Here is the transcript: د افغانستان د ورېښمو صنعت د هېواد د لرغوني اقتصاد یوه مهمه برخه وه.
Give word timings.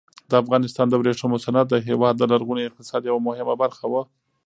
د 0.29 0.31
افغانستان 0.43 0.87
د 0.89 0.93
ورېښمو 0.97 1.41
صنعت 1.45 1.67
د 1.69 1.75
هېواد 1.87 2.15
د 2.17 2.23
لرغوني 2.31 2.63
اقتصاد 2.65 3.01
یوه 3.09 3.21
مهمه 3.27 3.55
برخه 3.63 3.85
وه. 3.91 4.01